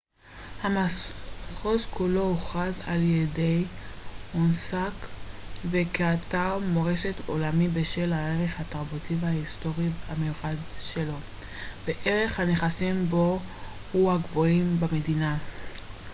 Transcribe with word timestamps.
המחוז 0.61 1.85
כולו 1.91 2.21
הוכרז 2.21 2.79
על-ידי 2.87 3.63
אונסק 4.35 4.91
ו 5.65 5.77
כאתר 5.93 6.57
מורשת 6.73 7.13
עולמי 7.25 7.67
בשל 7.67 8.13
הערך 8.13 8.59
התרבותי 8.59 9.15
וההיסטורי 9.19 9.87
המיוחד 10.07 10.55
שלו 10.81 11.17
וערך 11.85 12.39
הנכסים 12.39 13.05
בו 13.09 13.39
הוא 13.91 14.11
מהגבוהים 14.11 14.77
במדינה 14.79 15.37